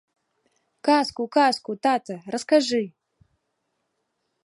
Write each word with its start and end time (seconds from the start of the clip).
Казку, 0.87 1.23
казку, 1.35 1.71
тата, 1.85 2.17
раскажы! 2.37 2.83